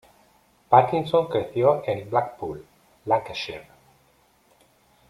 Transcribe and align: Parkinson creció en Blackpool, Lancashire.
Parkinson 0.67 1.27
creció 1.27 1.83
en 1.85 2.09
Blackpool, 2.09 2.65
Lancashire. 3.05 3.67